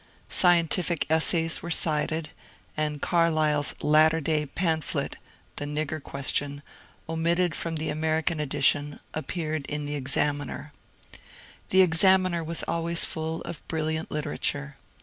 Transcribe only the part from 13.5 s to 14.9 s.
brilliant literature.